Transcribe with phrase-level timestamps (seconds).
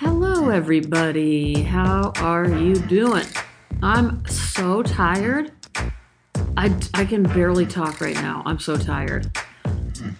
[0.00, 1.62] Hello, everybody.
[1.62, 3.24] How are you doing?
[3.82, 5.52] I'm so tired.
[6.54, 8.42] I, I can barely talk right now.
[8.44, 9.34] I'm so tired.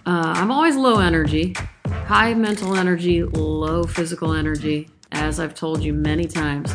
[0.07, 1.55] Uh, I'm always low energy,
[1.89, 6.75] high mental energy, low physical energy, as I've told you many times.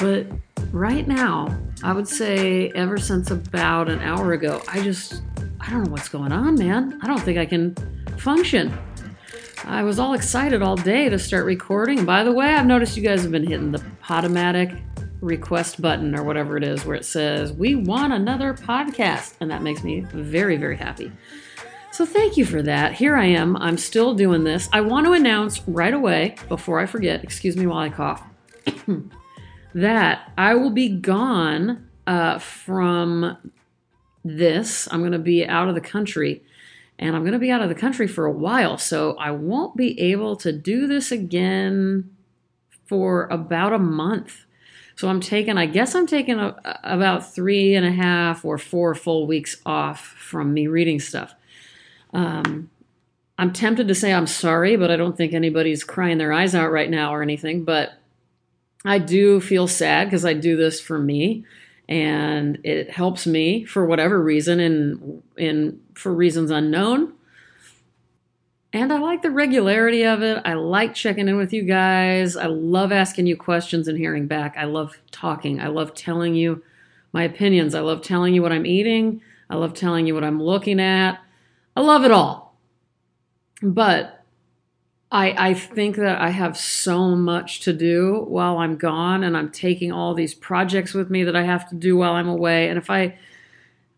[0.00, 0.26] But
[0.72, 5.22] right now, I would say ever since about an hour ago, I just,
[5.60, 6.98] I don't know what's going on, man.
[7.00, 7.76] I don't think I can
[8.18, 8.76] function.
[9.64, 12.04] I was all excited all day to start recording.
[12.04, 14.80] By the way, I've noticed you guys have been hitting the Podomatic
[15.20, 19.34] request button or whatever it is where it says, We want another podcast.
[19.40, 21.10] And that makes me very, very happy.
[21.90, 22.92] So thank you for that.
[22.92, 23.56] Here I am.
[23.56, 24.68] I'm still doing this.
[24.72, 28.22] I want to announce right away, before I forget, excuse me while I cough,
[29.74, 33.36] that I will be gone uh, from
[34.24, 34.88] this.
[34.92, 36.44] I'm going to be out of the country
[36.98, 38.76] and I'm going to be out of the country for a while.
[38.76, 42.10] So I won't be able to do this again
[42.86, 44.44] for about a month.
[44.96, 48.94] So I'm taking, I guess I'm taking a, about three and a half or four
[48.96, 51.34] full weeks off from me reading stuff.
[52.12, 52.70] Um,
[53.38, 56.72] I'm tempted to say I'm sorry, but I don't think anybody's crying their eyes out
[56.72, 57.62] right now or anything.
[57.62, 57.92] But
[58.84, 61.44] I do feel sad because I do this for me
[61.88, 67.14] and it helps me for whatever reason and in for reasons unknown.
[68.72, 70.42] And I like the regularity of it.
[70.44, 72.36] I like checking in with you guys.
[72.36, 74.56] I love asking you questions and hearing back.
[74.58, 75.58] I love talking.
[75.60, 76.62] I love telling you
[77.12, 77.74] my opinions.
[77.74, 79.22] I love telling you what I'm eating.
[79.48, 81.18] I love telling you what I'm looking at.
[81.74, 82.58] I love it all.
[83.62, 84.17] But
[85.10, 89.50] I, I think that I have so much to do while I'm gone, and I'm
[89.50, 92.68] taking all these projects with me that I have to do while I'm away.
[92.68, 93.16] And if I,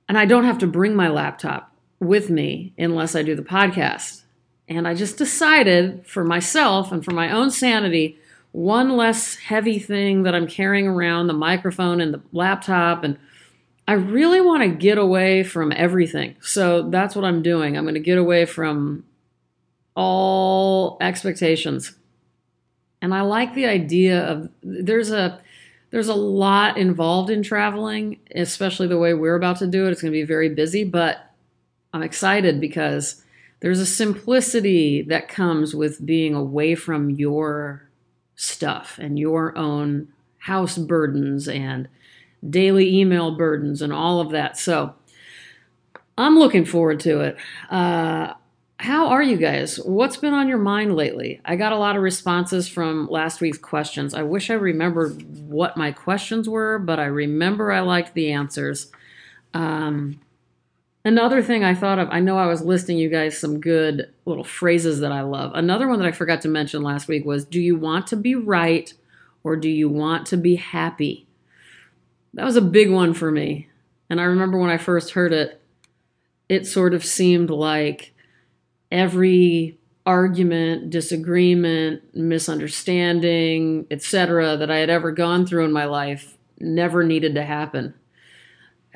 [0.09, 4.23] and I don't have to bring my laptop with me unless I do the podcast.
[4.69, 8.17] And I just decided for myself and for my own sanity,
[8.53, 13.03] one less heavy thing that I'm carrying around the microphone and the laptop.
[13.03, 13.19] And
[13.89, 16.37] I really want to get away from everything.
[16.41, 17.77] So that's what I'm doing.
[17.77, 19.05] I'm going to get away from
[19.95, 21.95] all expectations.
[23.03, 25.41] And I like the idea of there's a
[25.91, 29.91] there's a lot involved in traveling, especially the way we're about to do it.
[29.91, 31.33] It's going to be very busy, but
[31.93, 33.25] I'm excited because
[33.61, 37.89] there's a simplicity that comes with being away from your
[38.37, 40.09] stuff and your own
[40.39, 41.89] house burdens and
[42.49, 44.57] daily email burdens and all of that.
[44.57, 44.95] So
[46.17, 47.37] I'm looking forward to it.
[47.69, 48.35] Uh,
[48.81, 49.77] how are you guys?
[49.77, 51.39] What's been on your mind lately?
[51.45, 54.15] I got a lot of responses from last week's questions.
[54.15, 58.91] I wish I remembered what my questions were, but I remember I liked the answers.
[59.53, 60.19] Um,
[61.05, 64.45] another thing I thought of, I know I was listing you guys some good little
[64.45, 65.53] phrases that I love.
[65.55, 68.35] Another one that I forgot to mention last week was Do you want to be
[68.35, 68.91] right
[69.45, 71.27] or do you want to be happy?
[72.33, 73.69] That was a big one for me.
[74.09, 75.61] And I remember when I first heard it,
[76.49, 78.15] it sort of seemed like
[78.91, 84.57] every argument, disagreement, misunderstanding, etc.
[84.57, 87.95] that I had ever gone through in my life never needed to happen.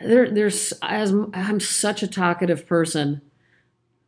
[0.03, 3.23] There, there's as I'm such a talkative person,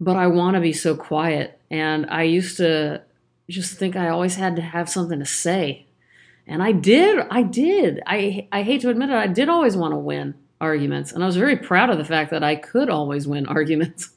[0.00, 3.03] but I want to be so quiet, and I used to
[3.48, 5.86] just think I always had to have something to say,
[6.47, 7.24] and I did.
[7.30, 8.03] I did.
[8.06, 9.16] I I hate to admit it.
[9.16, 12.32] I did always want to win arguments, and I was very proud of the fact
[12.32, 14.10] that I could always win arguments.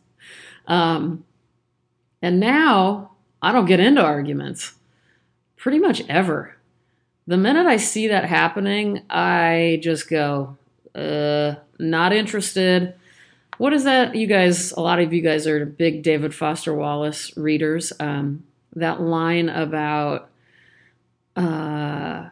[0.66, 1.24] Um,
[2.22, 4.74] and now I don't get into arguments
[5.58, 6.56] pretty much ever.
[7.28, 10.58] The minute I see that happening, I just go,
[10.96, 12.96] uh, not interested.
[13.58, 14.16] What is that?
[14.16, 17.94] You guys, a lot of you guys are big David Foster Wallace readers.
[18.00, 20.30] Um, that line about,
[21.36, 22.30] uh,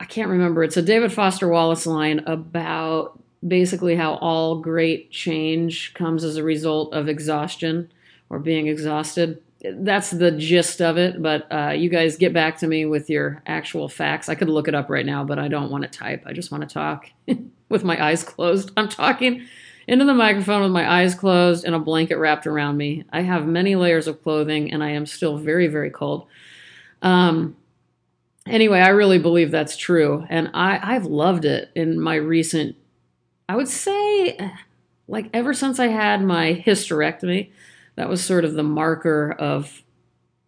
[0.00, 0.64] I can't remember.
[0.64, 6.42] It's a David Foster Wallace line about basically how all great change comes as a
[6.42, 7.90] result of exhaustion
[8.30, 9.42] or being exhausted.
[9.62, 13.42] That's the gist of it, but uh, you guys get back to me with your
[13.46, 14.28] actual facts.
[14.28, 16.24] I could look it up right now, but I don't want to type.
[16.26, 17.10] I just want to talk
[17.68, 18.70] with my eyes closed.
[18.76, 19.46] I'm talking
[19.86, 23.04] into the microphone with my eyes closed and a blanket wrapped around me.
[23.12, 26.26] I have many layers of clothing and I am still very, very cold.
[27.02, 27.56] Um,
[28.46, 30.26] anyway, I really believe that's true.
[30.28, 32.76] And I, I've loved it in my recent,
[33.48, 34.38] I would say,
[35.06, 37.50] like ever since I had my hysterectomy,
[37.96, 39.82] that was sort of the marker of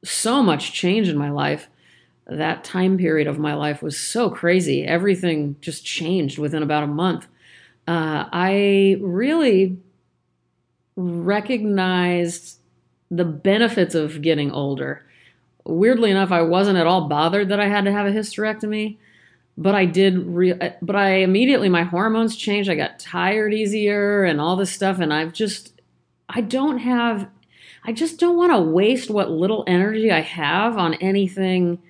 [0.04, 1.69] so much change in my life.
[2.26, 4.84] That time period of my life was so crazy.
[4.84, 7.28] Everything just changed within about a month.
[7.87, 9.78] Uh, I really
[10.96, 12.58] recognized
[13.10, 15.04] the benefits of getting older.
[15.64, 18.98] weirdly enough, I wasn't at all bothered that I had to have a hysterectomy,
[19.56, 20.19] but I did.
[20.19, 22.70] Re- but I immediately my hormones changed.
[22.70, 25.81] I got tired easier and all this stuff, and I've just
[26.28, 27.28] I don't have.
[27.87, 31.81] I just don't want to waste what little energy I have on anything.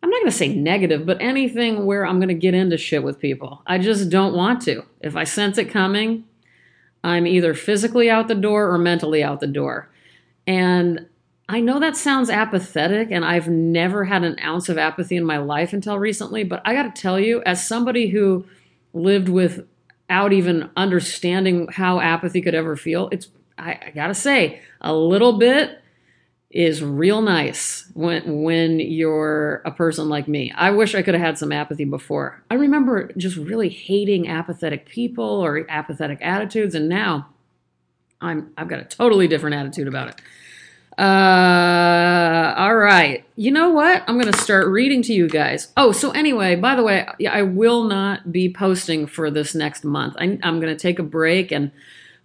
[0.00, 3.02] I'm not going to say negative, but anything where I'm going to get into shit
[3.02, 3.60] with people.
[3.66, 4.84] I just don't want to.
[5.00, 6.24] If I sense it coming,
[7.02, 9.90] I'm either physically out the door or mentally out the door.
[10.46, 11.06] And
[11.48, 15.38] I know that sounds apathetic, and I've never had an ounce of apathy in my
[15.38, 18.46] life until recently, but I got to tell you, as somebody who
[18.94, 23.28] lived without even understanding how apathy could ever feel, it's,
[23.62, 25.78] I, I got to say, a little bit
[26.50, 30.52] is real nice when when you're a person like me.
[30.54, 32.42] I wish I could have had some apathy before.
[32.50, 37.28] I remember just really hating apathetic people or apathetic attitudes and now
[38.20, 40.20] I'm I've got a totally different attitude about it.
[40.98, 43.24] Uh, all right.
[43.34, 44.04] You know what?
[44.06, 45.72] I'm to start reading to you guys.
[45.74, 50.16] Oh, so anyway, by the way, I will not be posting for this next month.
[50.18, 51.72] I, I'm to take a break, and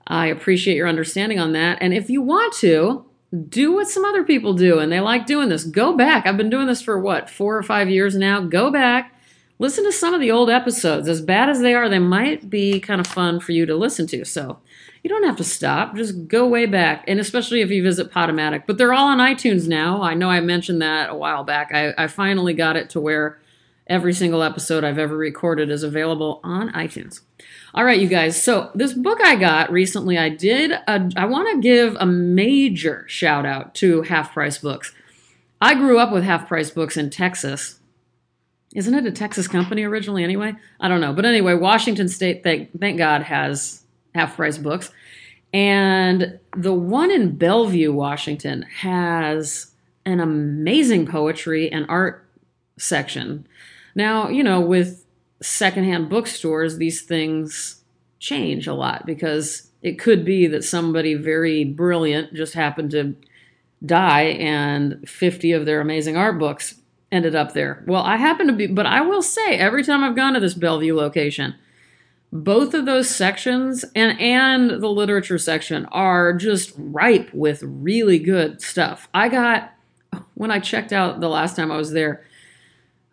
[0.08, 1.78] I appreciate your understanding on that.
[1.82, 3.06] And if you want to,
[3.50, 5.66] do what some other people do, and they like doing this.
[5.66, 6.26] Go back.
[6.26, 8.40] I've been doing this for what, four or five years now.
[8.42, 9.14] Go back.
[9.60, 11.10] Listen to some of the old episodes.
[11.10, 14.08] As bad as they are, they might be kind of fun for you to listen
[14.08, 14.24] to.
[14.24, 14.60] So,
[15.04, 15.96] you don't have to stop.
[15.96, 18.64] Just go way back, and especially if you visit Podomatic.
[18.68, 20.02] But they're all on iTunes now.
[20.02, 21.72] I know I mentioned that a while back.
[21.74, 23.40] I, I finally got it to where
[23.88, 27.22] every single episode I've ever recorded is available on iTunes.
[27.74, 28.42] All right, you guys.
[28.42, 30.72] So this book I got recently, I did.
[30.72, 34.94] A, I want to give a major shout out to Half Price Books.
[35.62, 37.80] I grew up with Half Price Books in Texas.
[38.76, 40.54] Isn't it a Texas company originally anyway?
[40.80, 41.14] I don't know.
[41.14, 44.92] But anyway, Washington State, thank, thank God, has half price books.
[45.54, 49.72] And the one in Bellevue, Washington, has
[50.06, 52.26] an amazing poetry and art
[52.78, 53.48] section.
[53.98, 55.04] Now, you know, with
[55.42, 57.82] secondhand bookstores, these things
[58.20, 63.16] change a lot because it could be that somebody very brilliant just happened to
[63.84, 66.76] die and 50 of their amazing art books
[67.12, 67.84] ended up there.
[67.88, 70.54] Well, I happen to be, but I will say every time I've gone to this
[70.54, 71.56] Bellevue location,
[72.32, 78.62] both of those sections and and the literature section are just ripe with really good
[78.62, 79.10] stuff.
[79.12, 79.74] I got
[80.36, 82.24] when I checked out the last time I was there,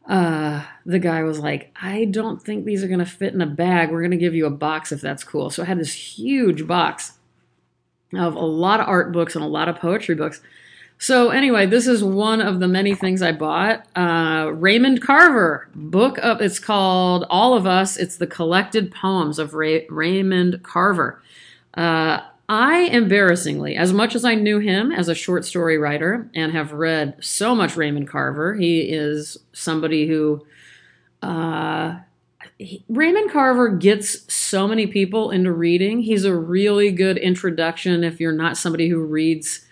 [0.08, 3.46] uh, the guy was like, "I don't think these are going to fit in a
[3.46, 3.90] bag.
[3.90, 6.66] We're going to give you a box if that's cool." So I had this huge
[6.66, 7.12] box
[8.12, 10.40] of a lot of art books and a lot of poetry books.
[10.98, 13.86] So anyway, this is one of the many things I bought.
[13.96, 17.96] Uh, Raymond Carver book of it's called All of Us.
[17.96, 21.20] It's the collected poems of Ray, Raymond Carver.
[21.74, 26.52] Uh, I embarrassingly, as much as I knew him as a short story writer and
[26.52, 30.44] have read so much Raymond Carver, he is somebody who.
[31.22, 32.00] Uh,
[32.58, 36.00] he, Raymond Carver gets so many people into reading.
[36.00, 39.64] He's a really good introduction if you're not somebody who reads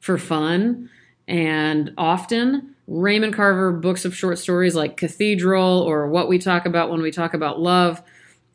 [0.00, 0.88] for fun.
[1.28, 6.90] And often, Raymond Carver books of short stories like Cathedral or What We Talk About
[6.90, 8.02] When We Talk About Love,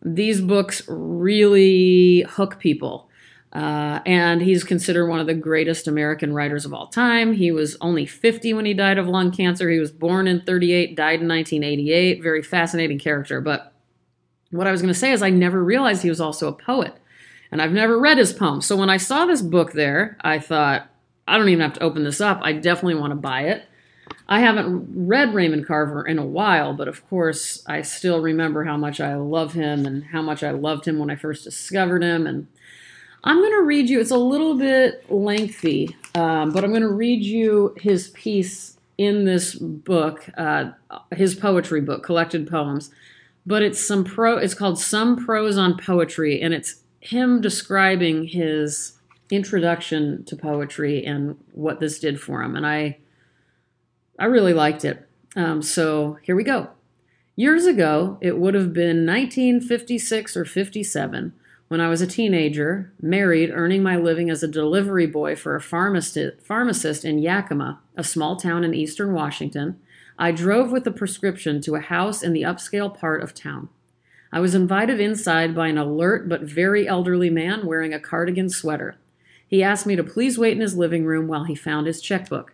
[0.01, 3.09] these books really hook people.
[3.53, 7.33] Uh, and he's considered one of the greatest American writers of all time.
[7.33, 9.69] He was only 50 when he died of lung cancer.
[9.69, 12.24] He was born in 38, died in 1988.
[12.24, 13.41] Very fascinating character.
[13.41, 13.74] But
[14.51, 16.96] what I was going to say is, I never realized he was also a poet.
[17.51, 18.65] And I've never read his poems.
[18.65, 20.88] So when I saw this book there, I thought,
[21.27, 22.39] I don't even have to open this up.
[22.43, 23.65] I definitely want to buy it.
[24.27, 28.77] I haven't read Raymond Carver in a while, but of course, I still remember how
[28.77, 32.25] much I love him and how much I loved him when I first discovered him.
[32.25, 32.48] And
[33.23, 36.89] I'm going to read you, it's a little bit lengthy, um, but I'm going to
[36.89, 40.71] read you his piece in this book, uh,
[41.11, 42.91] his poetry book, collected poems.
[43.45, 48.93] But it's some pro, it's called Some Prose on Poetry, and it's him describing his
[49.31, 52.55] introduction to poetry and what this did for him.
[52.55, 52.97] And I,
[54.19, 55.07] I really liked it.
[55.35, 56.69] Um, so here we go.
[57.35, 61.33] Years ago, it would have been 1956 or 57
[61.71, 65.61] when I was a teenager, married, earning my living as a delivery boy for a
[65.61, 69.79] pharmacist, in Yakima, a small town in eastern Washington.
[70.19, 73.69] I drove with a prescription to a house in the upscale part of town.
[74.33, 78.97] I was invited inside by an alert but very elderly man wearing a cardigan sweater.
[79.47, 82.53] He asked me to please wait in his living room while he found his checkbook.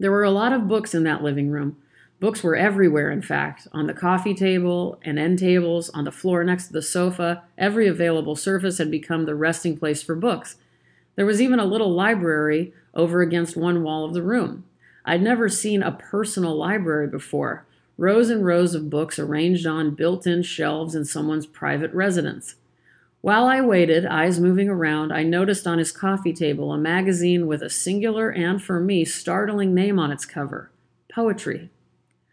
[0.00, 1.76] There were a lot of books in that living room.
[2.20, 6.44] Books were everywhere, in fact, on the coffee table and end tables, on the floor
[6.44, 7.44] next to the sofa.
[7.56, 10.56] Every available surface had become the resting place for books.
[11.16, 14.64] There was even a little library over against one wall of the room.
[15.02, 17.64] I'd never seen a personal library before
[17.96, 22.56] rows and rows of books arranged on built in shelves in someone's private residence.
[23.22, 27.62] While I waited, eyes moving around, I noticed on his coffee table a magazine with
[27.62, 30.70] a singular and, for me, startling name on its cover
[31.12, 31.70] Poetry.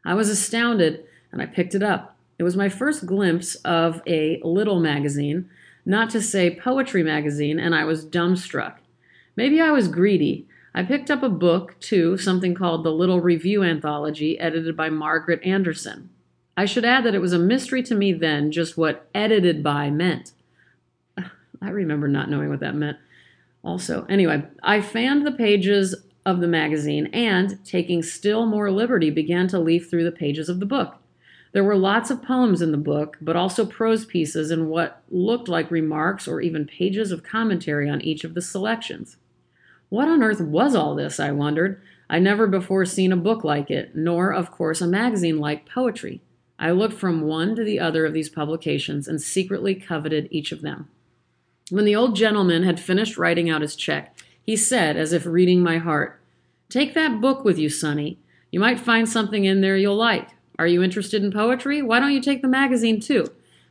[0.08, 2.16] I was astounded and I picked it up.
[2.40, 5.50] It was my first glimpse of a little magazine,
[5.86, 8.76] not to say poetry magazine, and I was dumbstruck.
[9.36, 10.48] Maybe I was greedy.
[10.74, 15.44] I picked up a book, too, something called The Little Review Anthology, edited by Margaret
[15.44, 16.10] Anderson.
[16.56, 19.90] I should add that it was a mystery to me then just what edited by
[19.90, 20.32] meant.
[21.62, 22.98] I remember not knowing what that meant.
[23.62, 25.96] Also, anyway, I fanned the pages
[26.28, 30.60] of the magazine and, taking still more liberty, began to leaf through the pages of
[30.60, 30.98] the book.
[31.54, 35.48] There were lots of poems in the book, but also prose pieces and what looked
[35.48, 39.16] like remarks or even pages of commentary on each of the selections.
[39.88, 41.82] What on earth was all this, I wondered.
[42.10, 46.22] I'd never before seen a book like it, nor, of course, a magazine like poetry.
[46.60, 50.62] I looked from one to the other of these publications and secretly coveted each of
[50.62, 50.90] them.
[51.70, 54.18] When the old gentleman had finished writing out his check,
[54.48, 56.20] he said, as if reading my heart,
[56.70, 58.20] Take that book with you, Sonny.
[58.52, 60.30] You might find something in there you'll like.
[60.60, 61.82] Are you interested in poetry?
[61.82, 63.28] Why don't you take the magazine too?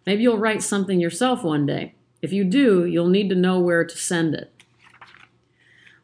[0.07, 1.95] Maybe you'll write something yourself one day.
[2.23, 4.53] If you do, you'll need to know where to send it.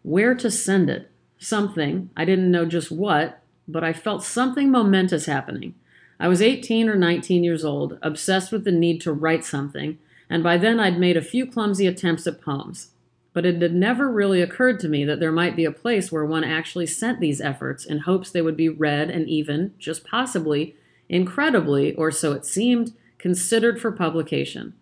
[0.03, 1.11] Where to send it?
[1.39, 2.11] Something.
[2.17, 5.75] I didn't know just what, but I felt something momentous happening.
[6.21, 9.99] I was 18 or 19 years old, obsessed with the need to write something,
[10.29, 12.91] and by then I'd made a few clumsy attempts at poems.
[13.33, 16.25] But it had never really occurred to me that there might be a place where
[16.25, 20.77] one actually sent these efforts in hopes they would be read and even, just possibly,
[21.09, 24.75] incredibly, or so it seemed, considered for publication.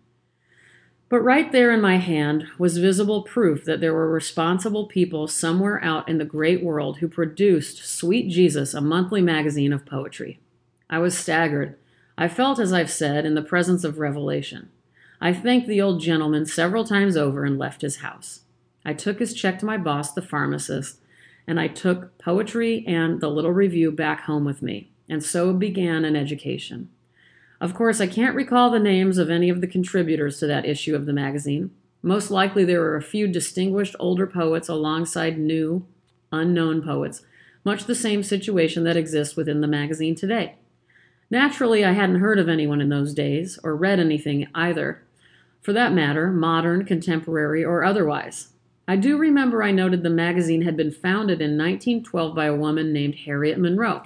[1.11, 5.83] But right there in my hand was visible proof that there were responsible people somewhere
[5.83, 10.39] out in the great world who produced Sweet Jesus, a monthly magazine of poetry.
[10.89, 11.77] I was staggered.
[12.17, 14.69] I felt, as I've said, in the presence of revelation.
[15.23, 18.41] I thanked the old gentleman several times over and left his house.
[18.83, 20.99] I took his check to my boss, the pharmacist,
[21.45, 26.05] and I took poetry and the little review back home with me, and so began
[26.05, 26.89] an education.
[27.59, 30.95] Of course, I can't recall the names of any of the contributors to that issue
[30.95, 31.69] of the magazine.
[32.01, 35.85] Most likely, there were a few distinguished older poets alongside new,
[36.31, 37.21] unknown poets,
[37.63, 40.55] much the same situation that exists within the magazine today.
[41.29, 45.03] Naturally, I hadn't heard of anyone in those days, or read anything either,
[45.61, 48.49] for that matter, modern, contemporary, or otherwise.
[48.87, 52.91] I do remember I noted the magazine had been founded in 1912 by a woman
[52.91, 54.03] named Harriet Monroe.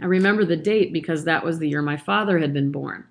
[0.00, 3.04] I remember the date because that was the year my father had been born.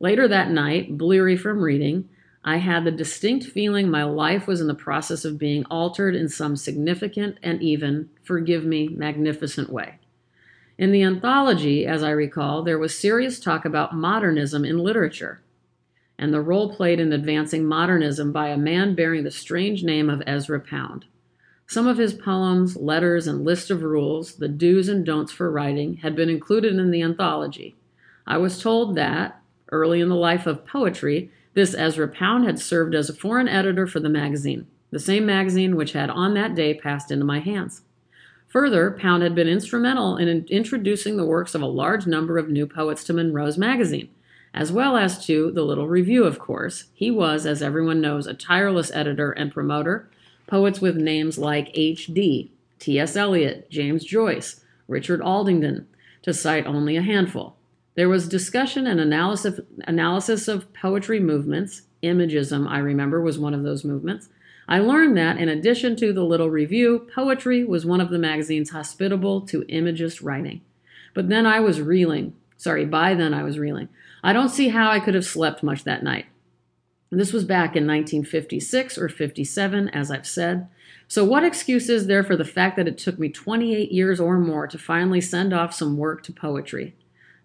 [0.00, 2.08] Later that night, bleary from reading,
[2.42, 6.28] I had the distinct feeling my life was in the process of being altered in
[6.28, 9.98] some significant and even, forgive me, magnificent way.
[10.76, 15.42] In the anthology, as I recall, there was serious talk about modernism in literature
[16.20, 20.22] and the role played in advancing modernism by a man bearing the strange name of
[20.26, 21.06] Ezra Pound.
[21.66, 25.96] Some of his poems, letters, and list of rules, the do's and don'ts for writing,
[25.96, 27.74] had been included in the anthology.
[28.26, 29.40] I was told that,
[29.72, 33.86] early in the life of poetry, this Ezra Pound had served as a foreign editor
[33.86, 37.80] for the magazine, the same magazine which had on that day passed into my hands.
[38.48, 42.66] Further, Pound had been instrumental in introducing the works of a large number of new
[42.66, 44.10] poets to Monroe's magazine,
[44.52, 46.84] as well as to the Little Review, of course.
[46.92, 50.10] He was, as everyone knows, a tireless editor and promoter.
[50.46, 53.14] Poets with names like H.D., T.S.
[53.14, 55.86] Eliot, James Joyce, Richard Aldington,
[56.22, 57.56] to cite only a handful.
[57.94, 61.82] There was discussion and analysis, analysis of poetry movements.
[62.02, 64.28] Imagism, I remember, was one of those movements.
[64.66, 68.70] I learned that, in addition to the Little Review, poetry was one of the magazines
[68.70, 70.62] hospitable to imagist writing.
[71.12, 72.34] But then I was reeling.
[72.56, 73.88] Sorry, by then I was reeling.
[74.22, 76.26] I don't see how I could have slept much that night.
[77.10, 80.68] This was back in 1956 or 57, as I've said.
[81.08, 84.38] So, what excuse is there for the fact that it took me 28 years or
[84.38, 86.94] more to finally send off some work to poetry?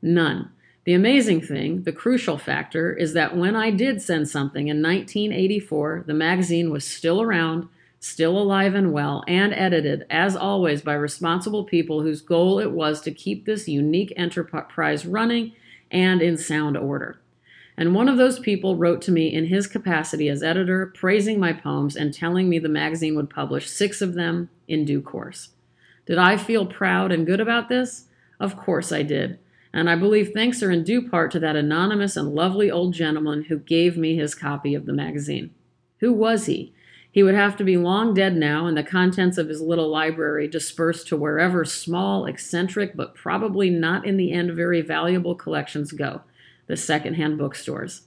[0.03, 0.51] None.
[0.83, 6.03] The amazing thing, the crucial factor, is that when I did send something in 1984,
[6.05, 7.67] the magazine was still around,
[7.99, 13.01] still alive and well, and edited, as always, by responsible people whose goal it was
[13.01, 15.53] to keep this unique enterprise running
[15.91, 17.19] and in sound order.
[17.77, 21.51] And one of those people wrote to me in his capacity as editor, praising my
[21.51, 25.49] poems and telling me the magazine would publish six of them in due course.
[26.05, 28.05] Did I feel proud and good about this?
[28.39, 29.39] Of course I did.
[29.73, 33.45] And I believe thanks are in due part to that anonymous and lovely old gentleman
[33.45, 35.53] who gave me his copy of the magazine.
[35.99, 36.73] Who was he?
[37.15, 40.49] He would have to be long dead now, and the contents of his little library
[40.49, 46.23] dispersed to wherever small, eccentric, but probably not in the end very valuable collections go
[46.67, 48.01] the secondhand bookstores.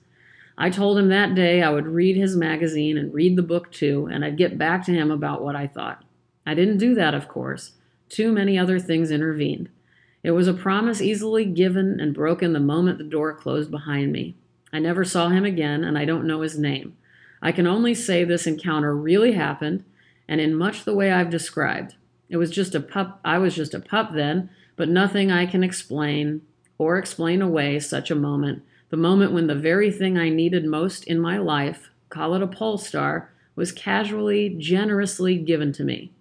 [0.59, 4.11] I told him that day I would read his magazine and read the book too,
[4.13, 6.05] and I'd get back to him about what I thought.
[6.45, 7.73] I didn't do that, of course.
[8.11, 9.71] Too many other things intervened.
[10.23, 14.37] It was a promise easily given and broken the moment the door closed behind me.
[14.71, 16.95] I never saw him again, and I don't know his name.
[17.41, 19.85] I can only say this encounter really happened,
[20.27, 21.97] and in much the way I've described.
[22.29, 25.65] It was just a pup I was just a pup then, but nothing I can
[25.65, 26.43] explain
[26.77, 31.05] or explain away such a moment the moment when the very thing I needed most
[31.05, 36.13] in my life, call it a pole star, was casually, generously given to me.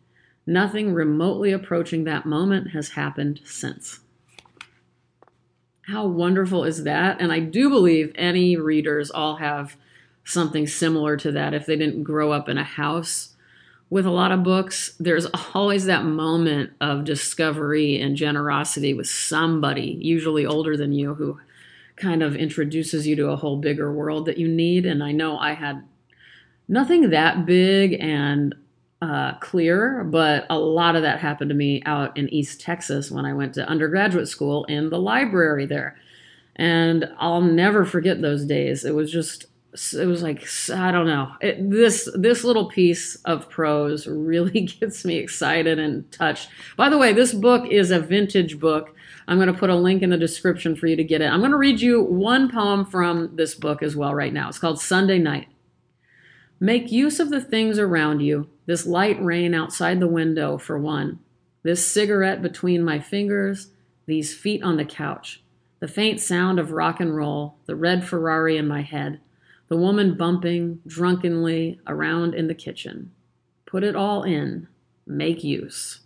[0.45, 3.99] Nothing remotely approaching that moment has happened since.
[5.83, 7.21] How wonderful is that?
[7.21, 9.77] And I do believe any readers all have
[10.27, 13.35] something similar to that if they didn't grow up in a house
[13.89, 14.93] with a lot of books.
[14.99, 21.39] There's always that moment of discovery and generosity with somebody, usually older than you, who
[21.95, 24.85] kind of introduces you to a whole bigger world that you need.
[24.85, 25.83] And I know I had
[26.67, 28.53] nothing that big and
[29.01, 33.25] uh, clear, but a lot of that happened to me out in East Texas when
[33.25, 35.97] I went to undergraduate school in the library there.
[36.57, 38.83] And I'll never forget those days.
[38.83, 41.31] It was just, it was like I don't know.
[41.41, 46.49] It, this this little piece of prose really gets me excited and touched.
[46.75, 48.95] By the way, this book is a vintage book.
[49.27, 51.25] I'm going to put a link in the description for you to get it.
[51.25, 54.47] I'm going to read you one poem from this book as well right now.
[54.47, 55.49] It's called Sunday Night.
[56.59, 61.19] Make use of the things around you, this light rain outside the window, for one,
[61.61, 63.69] this cigarette between my fingers,
[64.07, 65.43] these feet on the couch,
[65.79, 69.19] the faint sound of rock and roll, the red Ferrari in my head,
[69.69, 73.11] the woman bumping drunkenly around in the kitchen.
[73.65, 74.67] Put it all in,
[75.05, 76.01] make use.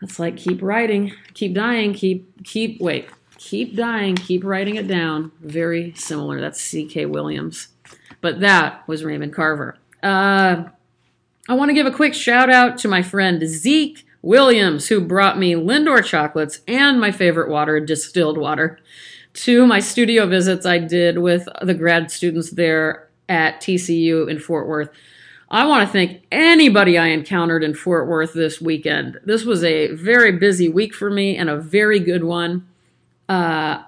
[0.00, 5.32] That's like keep writing, keep dying, keep keep wait, keep dying, keep writing it down.
[5.40, 6.40] Very similar.
[6.40, 7.06] That's C.K.
[7.06, 7.68] Williams,
[8.20, 9.76] but that was Raymond Carver.
[10.02, 10.64] Uh,
[11.48, 15.38] I want to give a quick shout out to my friend Zeke Williams, who brought
[15.38, 18.78] me Lindor chocolates and my favorite water, distilled water,
[19.32, 24.66] to my studio visits I did with the grad students there at TCU in Fort
[24.66, 24.90] Worth.
[25.50, 29.18] I want to thank anybody I encountered in Fort Worth this weekend.
[29.24, 32.68] This was a very busy week for me and a very good one.
[33.28, 33.82] Uh,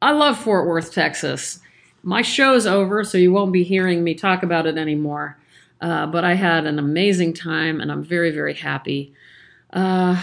[0.00, 1.60] I love Fort Worth, Texas.
[2.02, 5.38] My show's over, so you won't be hearing me talk about it anymore.
[5.80, 9.12] Uh, but I had an amazing time and I'm very, very happy.
[9.72, 10.22] Uh,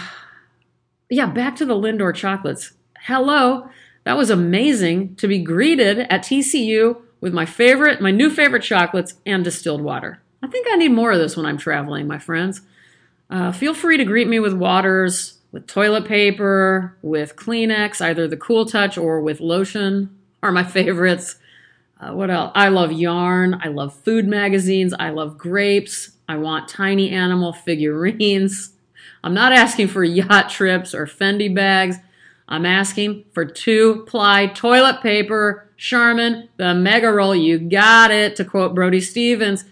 [1.08, 2.72] yeah, back to the Lindor chocolates.
[2.98, 3.68] Hello.
[4.10, 9.14] That was amazing to be greeted at TCU with my favorite, my new favorite chocolates
[9.24, 10.20] and distilled water.
[10.42, 12.60] I think I need more of this when I'm traveling, my friends.
[13.30, 18.36] Uh, feel free to greet me with waters, with toilet paper, with Kleenex, either the
[18.36, 20.10] Cool Touch or with lotion
[20.42, 21.36] are my favorites.
[22.00, 22.50] Uh, what else?
[22.56, 23.60] I love yarn.
[23.62, 24.92] I love food magazines.
[24.98, 26.16] I love grapes.
[26.28, 28.72] I want tiny animal figurines.
[29.22, 31.98] I'm not asking for yacht trips or Fendi bags.
[32.50, 35.68] I'm asking for two ply toilet paper.
[35.76, 39.64] Charmin, the mega roll, you got it, to quote Brody Stevens.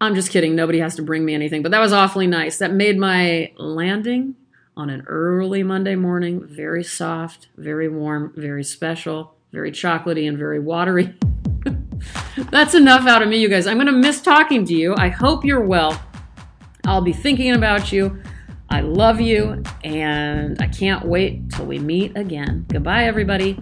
[0.00, 0.54] I'm just kidding.
[0.54, 2.56] Nobody has to bring me anything, but that was awfully nice.
[2.58, 4.36] That made my landing
[4.76, 10.58] on an early Monday morning very soft, very warm, very special, very chocolatey, and very
[10.58, 11.14] watery.
[12.50, 13.66] That's enough out of me, you guys.
[13.66, 14.94] I'm going to miss talking to you.
[14.96, 16.00] I hope you're well.
[16.86, 18.22] I'll be thinking about you.
[18.72, 22.66] I love you, and I can't wait till we meet again.
[22.68, 23.58] Goodbye, everybody.